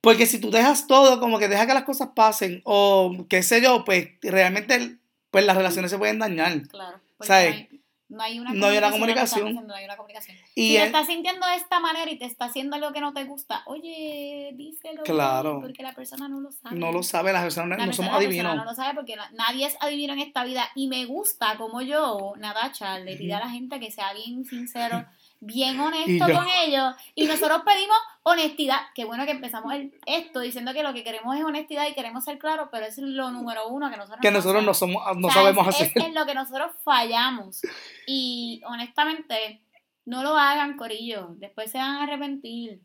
[0.00, 3.62] porque si tú dejas todo, como que dejas que las cosas pasen o qué sé
[3.62, 4.96] yo, pues realmente
[5.30, 6.66] pues las relaciones se pueden dañar.
[6.66, 7.00] Claro.
[7.20, 7.54] ¿Sabes?
[7.54, 7.71] Hay,
[8.12, 9.46] no hay una No hay una comunicación.
[9.46, 10.36] diciendo, no hay una comunicación.
[10.54, 13.00] Y si te es- estás sintiendo de esta manera y te está haciendo algo que
[13.00, 15.02] no te gusta, oye, díselo.
[15.02, 15.60] Claro.
[15.60, 16.76] Porque la persona no lo sabe.
[16.78, 18.56] no lo sabe, las personas La no persona- somos adivinos.
[18.56, 20.68] no lo sabe porque la- nadie es adivino en esta vida.
[20.74, 25.04] Y me gusta como yo, Nadacha, le pide a la gente que sea bien sincero,
[25.44, 26.94] bien honesto con ellos.
[27.16, 28.78] Y nosotros pedimos honestidad.
[28.94, 32.24] Qué bueno que empezamos el- esto diciendo que lo que queremos es honestidad y queremos
[32.24, 35.66] ser claros, pero es lo número uno que nosotros Que nosotros no somos, no sabemos
[35.68, 35.92] es, hacer.
[35.96, 37.60] Es en lo que nosotros fallamos.
[38.06, 39.60] Y honestamente,
[40.04, 41.34] no lo hagan, Corillo.
[41.38, 42.80] Después se van a arrepentir.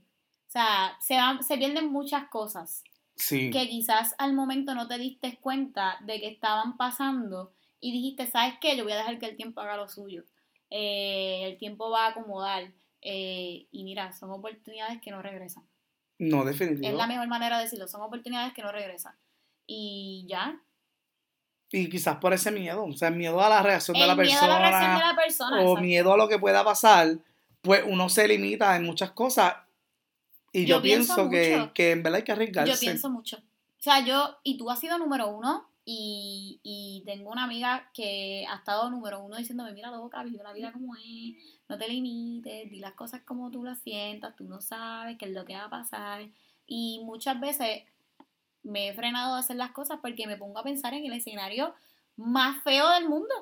[0.47, 2.83] O sea, se, van, se pierden muchas cosas
[3.15, 3.51] Sí.
[3.51, 8.55] que quizás al momento no te diste cuenta de que estaban pasando y dijiste, ¿sabes
[8.59, 8.75] qué?
[8.75, 10.23] Yo voy a dejar que el tiempo haga lo suyo.
[10.69, 12.71] Eh, el tiempo va a acomodar.
[13.01, 15.63] Eh, y mira, son oportunidades que no regresan.
[16.19, 16.97] No, Es definitivo.
[16.97, 17.87] la mejor manera de decirlo.
[17.87, 19.15] Son oportunidades que no regresan.
[19.65, 20.59] Y ya.
[21.71, 24.29] Y quizás por ese miedo, o sea, miedo a la reacción de El la miedo
[24.31, 24.55] persona.
[24.55, 25.61] a la reacción de la persona.
[25.61, 27.17] o miedo a lo que pueda pasar,
[27.61, 29.53] pues uno se limita en muchas cosas.
[30.53, 32.71] Y yo, Yo pienso pienso que, que en verdad hay que arriesgarse.
[32.73, 33.37] Yo pienso mucho.
[33.37, 38.45] O sea, yo, y tú has sido número uno, y, y tengo una amiga que
[38.49, 41.35] ha estado número uno diciéndome, mira loca, vive la vida como es,
[41.69, 45.31] no te limites, di las cosas como tú las sientas, tú no sabes qué es
[45.31, 46.27] lo que va a pasar.
[46.67, 47.83] Y muchas veces
[48.63, 51.73] me he frenado de hacer las cosas porque me pongo a pensar en el escenario
[52.17, 53.33] más feo del mundo.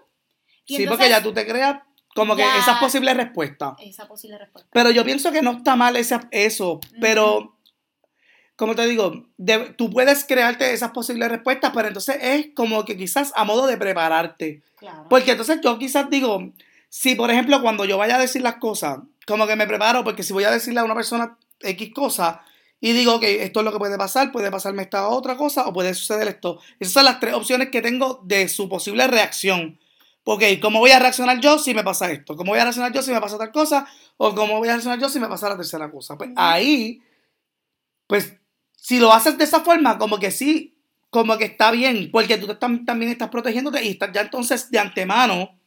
[0.67, 1.81] Y sí, porque ya tú te creas
[2.13, 3.73] como que esas posibles respuestas.
[3.79, 4.69] Esa posible respuesta.
[4.71, 7.55] Pero yo pienso que no está mal esa- eso, pero,
[8.56, 12.96] como te digo, de- tú puedes crearte esas posibles respuestas, pero entonces es como que
[12.98, 14.63] quizás a modo de prepararte.
[14.78, 15.06] Claro.
[15.10, 16.52] Porque entonces yo quizás digo,
[16.89, 20.24] si por ejemplo cuando yo vaya a decir las cosas, como que me preparo, porque
[20.24, 22.41] si voy a decirle a una persona X cosa
[22.80, 25.74] y digo que esto es lo que puede pasar, puede pasarme esta otra cosa o
[25.74, 26.60] puede suceder esto.
[26.80, 29.80] Esas son las tres opciones que tengo de su posible reacción.
[30.24, 32.36] Ok, ¿cómo voy a reaccionar yo si me pasa esto?
[32.36, 33.88] ¿Cómo voy a reaccionar yo si me pasa tal cosa?
[34.18, 36.18] ¿O cómo voy a reaccionar yo si me pasa la tercera cosa?
[36.18, 37.02] Pues ahí,
[38.08, 38.34] pues,
[38.86, 40.78] si lo haces de esa forma, como que sí,
[41.10, 45.58] como que está bien, porque tú también estás protegiéndote y estás ya entonces de antemano,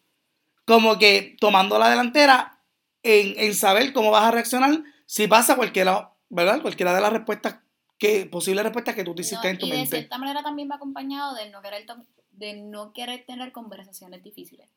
[0.65, 2.61] como que tomando la delantera
[3.03, 6.63] en, en saber cómo vas a reaccionar si pasa cualquiera, ¿verdad?
[6.63, 7.57] Cualquiera de las respuestas,
[7.99, 10.71] que, posibles respuestas que tú te hiciste No, en tu y de cierta manera también
[10.71, 11.87] va acompañado de no querer,
[12.31, 14.69] de no querer tener conversaciones difíciles.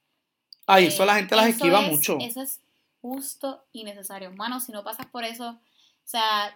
[0.65, 2.17] Ay, Eh, eso la gente las esquiva es- mucho.
[2.19, 2.59] Eso es
[3.01, 4.31] justo y necesario.
[4.31, 5.59] Mano, si no pasas por eso, o
[6.05, 6.55] sea,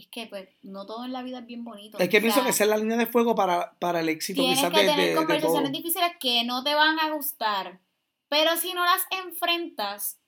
[0.00, 1.98] es que pues no todo en la vida es bien bonito.
[1.98, 4.40] Es que o pienso que esa es la línea de fuego para, para el éxito
[4.42, 5.26] Tienes quizás que de, tener de- de todo.
[5.26, 7.78] conversaciones difíciles que no te van a gustar,
[8.28, 10.18] pero si no las enfrentas,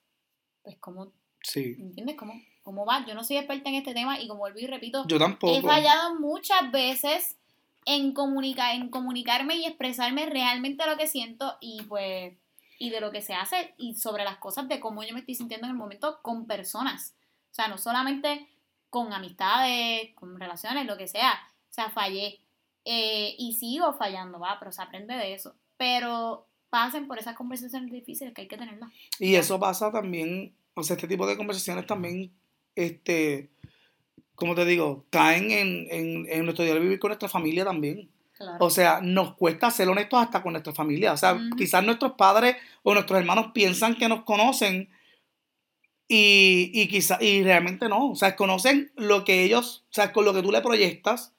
[0.62, 2.16] pues como, Sí, ¿entiendes?
[2.16, 3.04] ¿Cómo, cómo va?
[3.06, 5.56] Yo no soy experta en este tema y como vuelvo y repito, yo tampoco.
[5.56, 7.36] He fallado muchas veces
[7.86, 12.34] en, comunica en comunicarme y expresarme realmente lo que siento y pues
[12.78, 15.34] y de lo que se hace y sobre las cosas de cómo yo me estoy
[15.34, 17.14] sintiendo en el momento con personas.
[17.50, 18.46] O sea, no solamente
[18.90, 21.32] con amistades, con relaciones, lo que sea.
[21.70, 22.40] O sea, fallé.
[22.84, 25.54] Eh, y sigo fallando, va, pero se aprende de eso.
[25.76, 28.90] Pero pasen por esas conversaciones difíciles que hay que tenerlas.
[29.18, 32.32] Y eso pasa también, o sea, este tipo de conversaciones también,
[32.74, 33.50] este,
[34.34, 38.10] como te digo, caen en, en, en nuestro diario vivir con nuestra familia también.
[38.36, 38.56] Claro.
[38.60, 41.12] O sea, nos cuesta ser honestos hasta con nuestra familia.
[41.12, 44.88] O sea, quizás nuestros padres o nuestros hermanos piensan que nos conocen
[46.12, 48.10] y, y quizás, y realmente no.
[48.10, 51.34] O sea, conocen lo que ellos, o sea, con lo que tú le proyectas,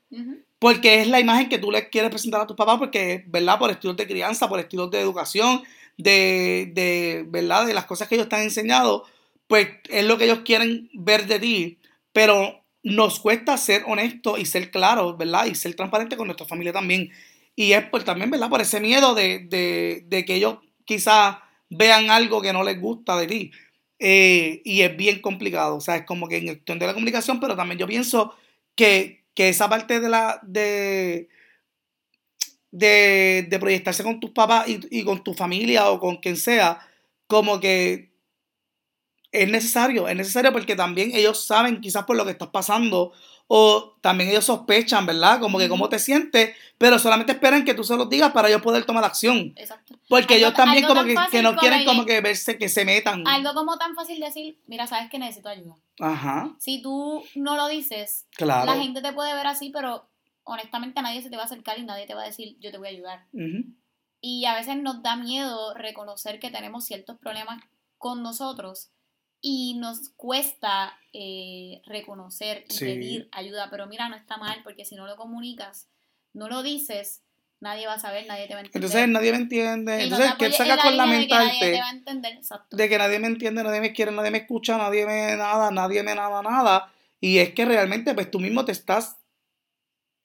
[0.59, 3.59] porque es la imagen que tú le quieres presentar a tus papás, porque, ¿verdad?
[3.59, 5.63] Por estilos de crianza, por estilos de educación,
[5.97, 7.67] de, de, ¿verdad?
[7.67, 9.03] De las cosas que ellos te han enseñado,
[9.47, 11.79] pues es lo que ellos quieren ver de ti,
[12.13, 15.47] pero nos cuesta ser honestos y ser claros, ¿verdad?
[15.47, 17.09] Y ser transparentes con nuestra familia también.
[17.57, 18.49] Y es por también, ¿verdad?
[18.49, 23.17] Por ese miedo de, de, de que ellos quizás vean algo que no les gusta
[23.17, 23.51] de ti.
[24.03, 27.39] Eh, y es bien complicado, o sea, es como que en cuestión de la comunicación,
[27.39, 28.33] pero también yo pienso
[28.75, 31.29] que, que esa parte de la de,
[32.71, 36.79] de, de proyectarse con tus papás y, y con tu familia o con quien sea,
[37.27, 38.11] como que
[39.31, 43.13] es necesario, es necesario porque también ellos saben quizás por lo que estás pasando
[43.53, 45.41] o también ellos sospechan, ¿verdad?
[45.41, 48.61] Como que cómo te sientes, pero solamente esperan que tú se los digas para ellos
[48.61, 49.51] poder tomar acción.
[49.57, 49.99] Exacto.
[50.07, 53.27] Porque Algo- ellos también como que, no quieren como que verse, que se metan.
[53.27, 55.75] Algo como tan fácil decir, mira, sabes que necesito ayuda.
[55.99, 58.71] Ajá, Si tú no lo dices, claro.
[58.73, 60.07] la gente te puede ver así, pero
[60.43, 62.77] honestamente nadie se te va a acercar y nadie te va a decir, yo te
[62.77, 63.25] voy a ayudar.
[63.33, 63.65] Ujú.
[64.21, 67.61] Y a veces nos da miedo reconocer que tenemos ciertos problemas
[67.97, 68.91] con nosotros
[69.41, 72.85] y nos cuesta eh, reconocer y Sí.
[72.85, 73.69] pedir ayuda.
[73.69, 75.87] Pero mira, no está mal porque si no lo comunicas,
[76.33, 77.21] no lo dices,
[77.59, 78.85] nadie va a saber, nadie te va a entender.
[78.87, 79.99] Entonces nadie me entiende.
[79.99, 81.79] Y Entonces, te ¿qué apoyes saca con línea de que nadie te lamentarte?
[81.81, 82.33] va a entender.
[82.33, 82.77] Exacto.
[82.77, 86.03] De que nadie me entiende, nadie me quiere, nadie me escucha, nadie me nada, nadie
[86.03, 86.91] me nada, nada.
[87.19, 89.17] Y es que realmente, pues tú mismo te estás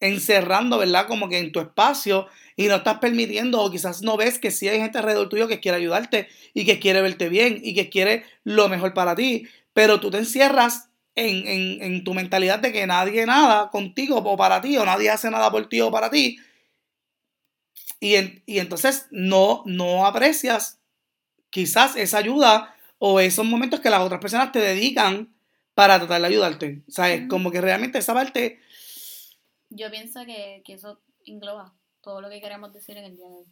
[0.01, 1.07] encerrando, ¿verdad?
[1.07, 4.69] Como que en tu espacio y no estás permitiendo, o quizás no ves que sí
[4.69, 8.25] hay gente alrededor tuyo que quiere ayudarte y que quiere verte bien y que quiere
[8.45, 12.87] lo mejor para ti, pero tú te encierras en, en, en tu mentalidad de que
[12.87, 16.39] nadie nada contigo o para ti, o nadie hace nada por ti o para ti.
[18.01, 20.79] Y, en- y entonces no, no aprecias
[21.51, 25.35] quizás esa ayuda o esos momentos que las otras personas te dedican
[25.75, 26.83] para tratar de ayudarte.
[26.89, 28.61] O sea, es como que realmente esa parte
[29.70, 33.35] Yo pienso que, que eso engloba todo lo que queremos decir en el día de
[33.35, 33.46] hoy.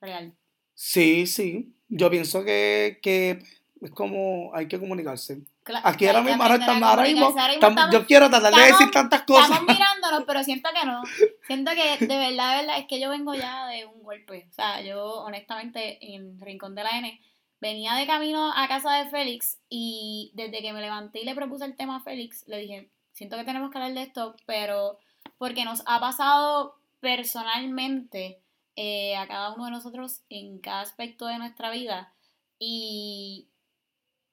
[0.00, 0.34] Real.
[0.74, 1.74] Sí, sí.
[1.88, 3.38] Yo pienso que, que
[3.80, 5.42] es como hay que comunicarse.
[5.82, 9.22] Aquí ahora mismo, ahora, estamos, ahora mismo, estamos- estamos- yo quiero tratar de decir tantas
[9.22, 9.48] cosas.
[9.50, 11.02] Estamos mirándonos, pero siento que no.
[11.46, 14.46] Siento que de verdad, de verdad, es que yo vengo ya de un golpe.
[14.50, 17.20] O sea, yo honestamente en Rincón de la N
[17.60, 21.64] venía de camino a casa de Félix y desde que me levanté y le propuse
[21.64, 24.98] el tema a Félix, le dije, siento que tenemos que hablar de esto, pero
[25.44, 28.40] porque nos ha pasado personalmente
[28.76, 32.14] eh, a cada uno de nosotros en cada aspecto de nuestra vida
[32.58, 33.50] y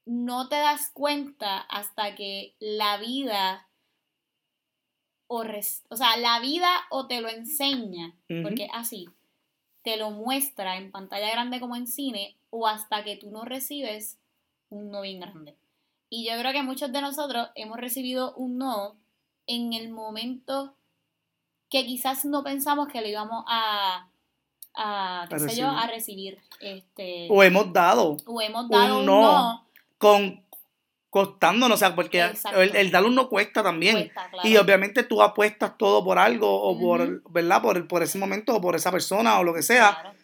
[0.05, 3.67] no te das cuenta hasta que la vida
[5.27, 5.43] o,
[5.89, 8.43] o sea, la vida o te lo enseña, Ujú.
[8.43, 9.09] porque así,
[9.81, 14.17] te lo muestra en pantalla grande como en cine, o hasta que tú no recibes
[14.69, 15.57] un no bien grande.
[16.09, 18.95] Y yo creo que muchos de nosotros hemos recibido un no
[19.45, 20.77] en el momento
[21.71, 24.07] que quizás no pensamos que lo íbamos a,
[24.75, 26.37] a qué A sé yo, a recibir.
[26.59, 29.21] Este, O hemos dado o hemos dado un no.
[29.21, 30.43] no, con
[31.09, 33.95] costándonos, o sea, porque el, el dar un no cuesta también.
[33.95, 34.47] cuesta, claro.
[34.47, 37.23] Y obviamente tú apuestas todo por algo o por.
[37.31, 37.61] ¿verdad?
[37.61, 39.97] Por, por ese momento o por esa persona o lo que sea.
[40.01, 40.17] Claro.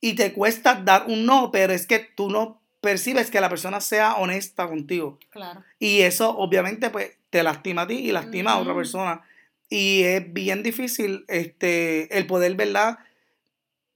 [0.00, 3.80] Y te cuesta dar un no, pero es que tú no percibes que la persona
[3.80, 5.18] sea honesta contigo.
[5.30, 5.64] Claro.
[5.78, 9.22] Y eso obviamente pues te lastima a ti y lastima a otra persona.
[9.68, 12.98] Y es bien difícil este, el poder, ¿verdad?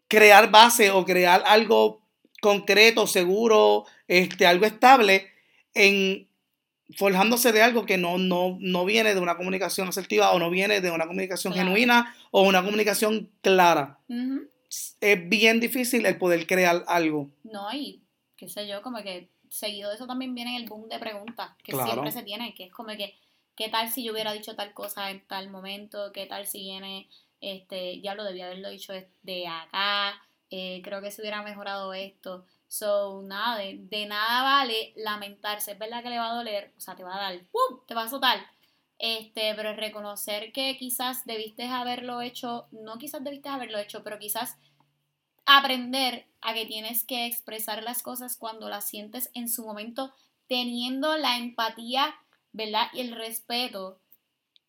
[0.09, 2.03] Crear base o crear algo
[2.41, 5.29] concreto, seguro, este, algo estable
[5.75, 6.29] en
[6.99, 10.83] forjándose de algo que no, no, no viene de una comunicación asertiva o no viene
[10.83, 11.69] de una comunicación Claro.
[11.69, 13.99] genuina o una comunicación clara.
[15.01, 17.31] Es bien difícil el poder crear algo.
[17.45, 18.03] No, y
[18.37, 21.73] qué sé yo, como que seguido de eso también viene el boom de preguntas que
[21.73, 21.91] Claro.
[21.93, 23.15] siempre se tiene, que es como que,
[23.57, 26.13] ¿qué tal si yo hubiera dicho tal cosa en tal momento?
[26.13, 27.09] ¿Qué tal si viene,
[27.41, 30.21] este, ya lo debía haberlo dicho de- acá?
[30.51, 32.45] Eh, creo que se hubiera mejorado esto.
[32.69, 35.73] So, nada, de, de nada vale lamentarse.
[35.73, 37.81] Es verdad que le va a doler, o sea, te va a dar, ¡pum!
[37.87, 38.41] te va a azotar.
[38.99, 44.57] Este, pero reconocer que quizás debiste haberlo hecho, no quizás debiste haberlo hecho, pero quizás
[45.47, 50.13] aprender a que tienes que expresar las cosas cuando las sientes en su momento,
[50.49, 52.15] teniendo la empatía,
[52.53, 52.89] ¿verdad?
[52.93, 53.99] Y el respeto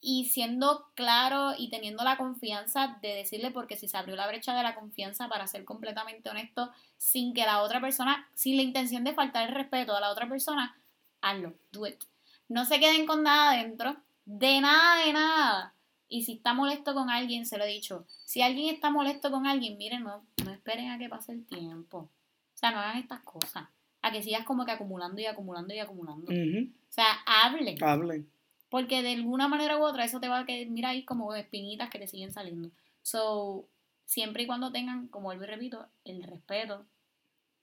[0.05, 4.53] y siendo claro y teniendo la confianza de decirle, porque si se abrió la brecha
[4.53, 9.05] de la confianza para ser completamente honesto, sin que la otra persona, sin la intención
[9.05, 10.77] de faltar el respeto a la otra persona,
[11.21, 12.03] hazlo, do it.
[12.49, 15.73] No se queden con nada adentro, De nada, de nada.
[16.09, 18.05] Y si está molesto con alguien, se lo he dicho.
[18.25, 21.97] Si alguien está molesto con alguien, miren, no, no esperen a que pase el tiempo.
[21.97, 23.67] O sea, no hagan estas cosas.
[24.03, 26.31] A que sigas como que acumulando y acumulando y acumulando.
[26.31, 27.83] O sea, hablen.
[27.83, 28.29] Hablen.
[28.69, 31.89] Porque de alguna manera u otra eso te va a quedar, mira ahí como espinitas
[31.89, 32.69] que te siguen saliendo.
[33.01, 33.67] So,
[34.05, 36.85] siempre y cuando tengan, como vuelvo y repito, el respeto,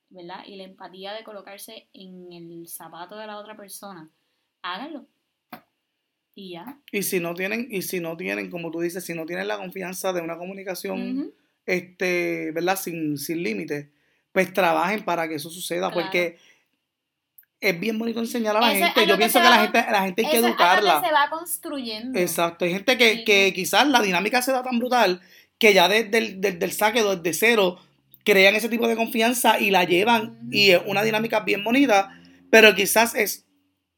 [0.08, 0.44] ¿verdad?
[0.46, 4.10] Y la empatía de colocarse en el zapato de la otra persona,
[4.62, 5.06] háganlo.
[6.34, 6.78] Y ya.
[6.92, 9.58] Y si no tienen, y si no tienen, como tú dices, si no tienen la
[9.58, 11.32] confianza de una comunicación,
[11.66, 12.76] este, ¿verdad?
[12.76, 13.88] Sin, sin límites,
[14.32, 16.02] pues trabajen para que eso suceda, Claro.
[16.06, 16.38] porque
[17.60, 19.06] es bien bonito enseñar a la Eso gente.
[19.06, 21.00] Yo que pienso que la gente, la gente hay que educarla.
[21.00, 22.18] que se va construyendo.
[22.18, 23.24] Exacto, hay gente que, Sí.
[23.24, 25.20] que quizás la dinámica se da tan brutal
[25.58, 27.78] que ya desde el del, del saque, desde cero,
[28.24, 32.18] crean ese tipo de confianza y la llevan y es una dinámica bien bonita,
[32.50, 33.46] pero quizás es,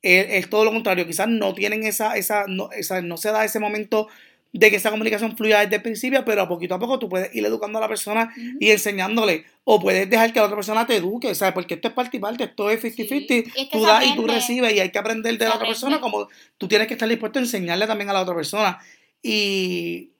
[0.00, 3.44] es, es todo lo contrario, quizás no tienen esa, esa, no, esa, no se da
[3.44, 4.08] ese momento
[4.52, 7.34] de que esa comunicación fluya desde el principio, pero a poquito a poco tú puedes
[7.34, 10.96] ir educando a la persona y enseñándole, o puedes dejar que la otra persona te
[10.96, 11.54] eduque, ¿sabes?
[11.54, 13.26] Porque esto es parte y parte, esto es 50-50, Sí.
[13.28, 15.66] Y es que tú das y tú recibes y hay que aprender de la otra
[15.66, 18.78] persona, como tú tienes que estar dispuesto a enseñarle también a la otra persona.
[19.22, 20.10] Y,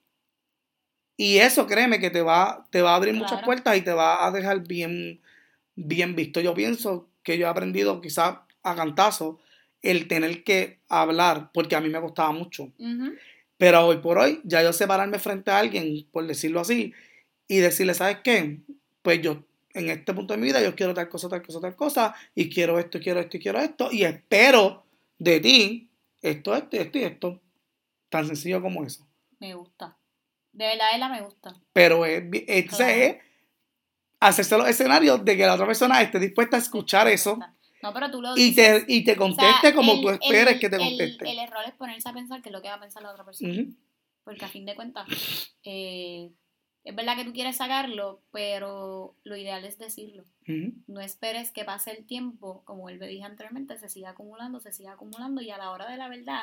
[1.17, 4.27] y eso, créeme, que te va, te va a abrir muchas puertas y te va
[4.27, 5.21] a dejar bien,
[5.75, 6.41] bien visto.
[6.41, 9.41] Yo pienso que yo he aprendido quizás a cantazo
[9.83, 12.73] el tener que hablar, porque a mí me costaba mucho.
[13.63, 16.93] Pero hoy por hoy, ya yo sé pararme frente a alguien, por decirlo así,
[17.47, 18.59] y decirle, ¿sabes qué?
[19.03, 21.77] Pues yo, en este punto de mi vida, yo quiero tal cosa, tal cosa, tal
[21.77, 24.85] cosa, y quiero esto, quiero esto, y quiero esto, y espero
[25.17, 25.89] de ti
[26.21, 27.41] esto, esto, esto y esto.
[28.09, 29.07] Tan sencillo como eso.
[29.39, 29.97] Me gusta.
[30.53, 31.55] De verdad, ella me gusta.
[31.73, 32.85] Pero es, ese Claro.
[32.91, 33.17] es
[34.19, 37.39] hacerse los escenarios de que la otra persona esté dispuesta a escuchar eso
[37.83, 38.87] No, pero tú lo y dices.
[38.87, 41.31] te, y te O sea, conteste como el- tú esperes el- que te conteste.
[41.31, 43.25] El, error es ponerse a pensar qué es lo que va a pensar la otra
[43.25, 43.65] persona.
[44.25, 45.07] Porque a fin de cuentas,
[45.65, 46.31] eh,
[46.85, 50.25] es verdad que tú quieres sacarlo, pero lo ideal es decirlo.
[50.87, 54.73] No esperes que pase el tiempo, como él me dije anteriormente, se siga acumulando, se
[54.73, 56.43] siga acumulando y a la hora de la verdad,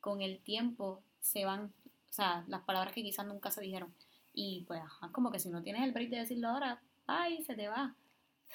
[0.00, 3.92] con el tiempo se van, o sea, las palabras que quizás nunca se dijeron.
[4.32, 7.54] Y pues, ajá, como que si no tienes el break de decirlo ahora, ay, se
[7.54, 7.94] te va.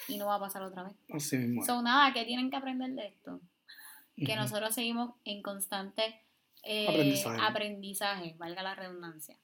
[0.07, 0.93] Y no va a pasar otra vez.
[1.13, 1.61] Así mismo.
[1.61, 1.67] es.
[1.67, 3.39] So, nada, ¿qué tienen que aprender de esto?
[4.17, 6.21] Que nosotros seguimos en constante
[6.63, 7.41] eh, Aprendizaje.
[7.41, 9.37] aprendizaje, valga la redundancia.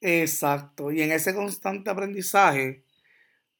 [0.00, 0.92] Exacto.
[0.92, 2.84] Y en ese constante aprendizaje,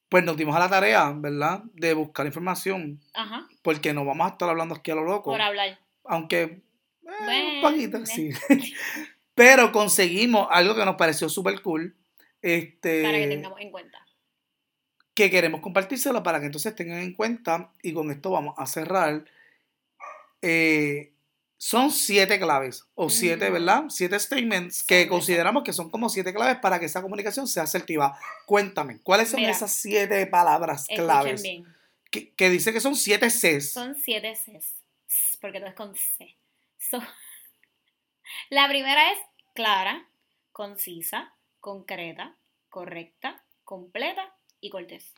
[0.08, 1.62] pues nos dimos a la tarea, ¿verdad?
[1.72, 5.32] De buscar información, Ajá, porque no vamos a estar hablando aquí a lo loco.
[5.32, 5.78] por hablar.
[6.04, 6.62] Aunque,
[7.02, 8.30] eh, un poquito, sí.
[9.34, 11.96] Pero conseguimos algo que nos pareció súper cool.
[12.42, 14.03] Este, Para que tengamos en cuenta.
[15.14, 17.70] Que queremos compartírselo para que entonces tengan en cuenta.
[17.82, 19.24] Y con esto vamos a cerrar.
[20.42, 21.12] Eh,
[21.56, 23.48] son siete claves, o siete.
[23.48, 23.84] ¿verdad?
[23.88, 28.18] Siete statements que consideramos que son como siete claves para que esa comunicación sea asertiva.
[28.44, 31.42] Cuéntame, ¿cuáles son Mira, esas siete palabras claves?
[31.42, 31.64] bien.
[32.10, 33.72] Que, que dice que son siete Cs.
[33.72, 36.36] Son siete Cs, porque todo es con C.
[36.78, 37.02] So,
[38.50, 39.18] la primera es
[39.54, 40.06] clara,
[40.52, 42.36] concisa, concreta,
[42.68, 44.33] correcta, completa
[44.64, 45.12] y cortés.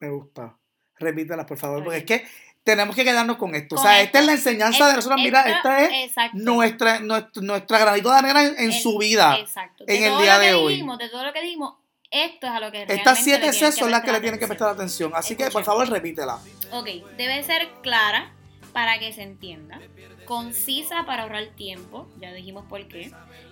[0.00, 0.56] Me gusta.
[0.96, 2.24] Repítelas, por favor, porque es que
[2.62, 3.74] tenemos que quedarnos con esto.
[3.74, 5.20] o sea, esta es la enseñanza de nosotros.
[5.20, 9.36] Mira, esta es exacto, nuestra, nuestra, nuestra granito de arena en, en El- su vida.
[9.38, 9.84] exacto.
[9.88, 10.74] en De el día de hoy.
[10.74, 11.74] dijimos, de todo lo que dijimos,
[12.10, 14.68] esto es a lo que Estas siete C son las que le tienen que prestar
[14.68, 15.10] atención.
[15.16, 16.38] Así que, por favor, repítela.
[16.70, 16.86] Ok,
[17.16, 18.32] debe ser clara
[18.72, 19.80] para que se entienda,
[20.24, 23.10] concisa para ahorrar tiempo, ya dijimos por qué,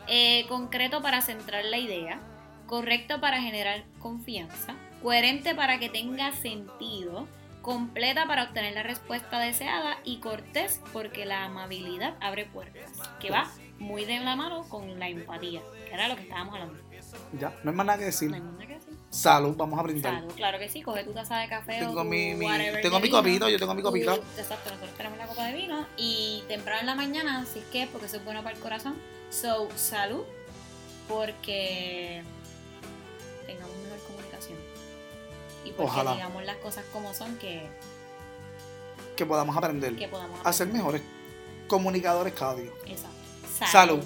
[0.09, 2.21] eh, concreto para centrar la idea,
[2.67, 7.27] correcto para generar confianza, coherente para que tenga sentido,
[7.61, 13.51] completa para obtener la respuesta deseada y cortés porque la amabilidad abre puertas, que va
[13.79, 16.79] muy de la mano con la empatía, que era lo que estábamos hablando.
[17.39, 18.31] Ya, no hay más nada que decir.
[18.31, 18.95] No hay nada que decir.
[19.11, 20.15] Salud, vamos a brindar.
[20.15, 22.39] Salud, claro que sí, coge tu taza de café o Tengo tu mi,
[22.81, 23.17] tengo mi vino.
[23.19, 24.15] copito, yo tengo mi copito.
[24.15, 27.65] Uh, exacto, nosotros tenemos la copa de vino y temprano en la mañana, así es
[27.67, 28.95] que porque eso es bueno para el corazón.
[29.31, 30.25] So, salud,
[31.09, 32.23] porque
[33.47, 33.82] tengamos.
[35.65, 36.13] Y porque Ojalá.
[36.15, 37.69] digamos las cosas como son que,
[39.17, 40.73] Que podamos aprender que podamos a ser aprender.
[40.73, 41.03] mejores
[41.69, 42.71] comunicadores cada día.
[42.87, 43.17] Exacto.
[43.71, 44.01] Salud.